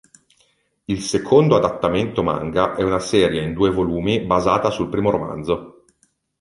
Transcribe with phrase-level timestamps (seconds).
[0.85, 5.83] Il secondo adattamento manga è una serie in due volumi basata sul primo romanzo.